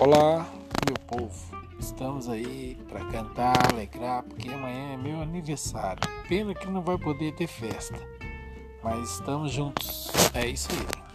[0.00, 0.46] Olá,
[0.86, 1.34] meu povo.
[1.76, 6.00] Estamos aí para cantar, alegrar, porque amanhã é meu aniversário.
[6.28, 7.98] Pena que não vai poder ter festa,
[8.80, 10.08] mas estamos juntos.
[10.34, 11.07] É isso aí.